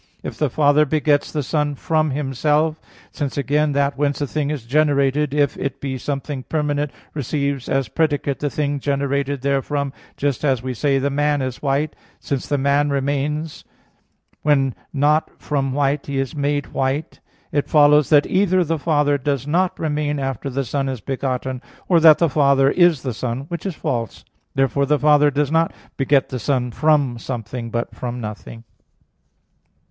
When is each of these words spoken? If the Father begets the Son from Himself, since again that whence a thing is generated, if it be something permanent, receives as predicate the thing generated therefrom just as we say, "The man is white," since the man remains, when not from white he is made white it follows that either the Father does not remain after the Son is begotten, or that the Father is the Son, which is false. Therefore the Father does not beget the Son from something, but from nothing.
If 0.23 0.35
the 0.35 0.49
Father 0.49 0.83
begets 0.87 1.31
the 1.31 1.43
Son 1.43 1.75
from 1.75 2.09
Himself, 2.09 2.81
since 3.11 3.37
again 3.37 3.73
that 3.73 3.99
whence 3.99 4.19
a 4.19 4.25
thing 4.25 4.49
is 4.49 4.65
generated, 4.65 5.31
if 5.31 5.55
it 5.57 5.79
be 5.79 5.95
something 5.99 6.41
permanent, 6.41 6.89
receives 7.13 7.69
as 7.69 7.87
predicate 7.87 8.39
the 8.39 8.49
thing 8.49 8.79
generated 8.79 9.43
therefrom 9.43 9.93
just 10.17 10.43
as 10.43 10.63
we 10.63 10.73
say, 10.73 10.97
"The 10.97 11.11
man 11.11 11.43
is 11.43 11.61
white," 11.61 11.95
since 12.19 12.47
the 12.47 12.57
man 12.57 12.89
remains, 12.89 13.63
when 14.41 14.73
not 14.91 15.29
from 15.39 15.71
white 15.71 16.07
he 16.07 16.17
is 16.17 16.33
made 16.35 16.73
white 16.73 17.19
it 17.51 17.69
follows 17.69 18.09
that 18.09 18.25
either 18.25 18.63
the 18.63 18.79
Father 18.79 19.19
does 19.19 19.45
not 19.45 19.77
remain 19.79 20.17
after 20.17 20.49
the 20.49 20.65
Son 20.65 20.89
is 20.89 20.99
begotten, 20.99 21.61
or 21.87 21.99
that 21.99 22.17
the 22.17 22.27
Father 22.27 22.71
is 22.71 23.03
the 23.03 23.13
Son, 23.13 23.41
which 23.49 23.67
is 23.67 23.75
false. 23.75 24.25
Therefore 24.55 24.87
the 24.87 24.97
Father 24.97 25.29
does 25.29 25.51
not 25.51 25.71
beget 25.95 26.29
the 26.29 26.39
Son 26.39 26.71
from 26.71 27.19
something, 27.19 27.69
but 27.69 27.93
from 27.95 28.19
nothing. 28.19 28.63